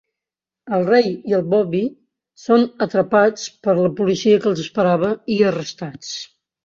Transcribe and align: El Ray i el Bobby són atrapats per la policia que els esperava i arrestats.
El 0.75 0.85
Ray 0.85 1.09
i 1.31 1.35
el 1.39 1.43
Bobby 1.51 1.81
són 2.45 2.65
atrapats 2.87 3.45
per 3.67 3.79
la 3.81 3.93
policia 4.01 4.41
que 4.47 4.51
els 4.53 4.63
esperava 4.65 5.11
i 5.37 5.43
arrestats. 5.51 6.11